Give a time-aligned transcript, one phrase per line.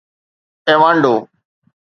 [0.67, 1.15] ايوانڊو